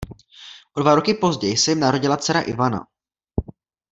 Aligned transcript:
O 0.77 0.81
dva 0.81 0.93
roky 0.95 1.13
později 1.13 1.57
se 1.57 1.71
jim 1.71 1.79
narodila 1.79 2.17
dcera 2.17 2.41
Ivana. 2.41 2.87